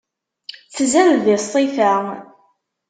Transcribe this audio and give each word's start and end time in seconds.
Tzad 0.75 1.11
di 1.23 1.37
ṣṣifa. 1.43 1.93